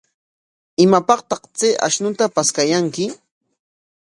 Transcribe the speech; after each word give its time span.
¿Imapaqtaq 0.83 1.43
chay 1.57 1.73
ashnuta 1.85 2.25
paskaykaayanki? 2.35 3.05